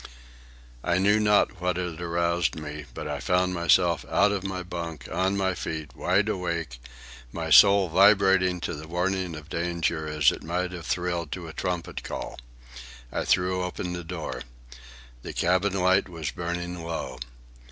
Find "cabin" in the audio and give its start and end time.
15.33-15.73